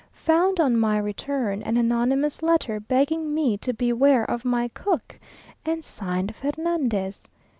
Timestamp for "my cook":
4.43-5.19